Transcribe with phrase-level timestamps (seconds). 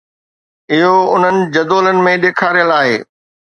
[0.75, 3.01] اهو انهن جدولن ۾ ڏيکاريل آهي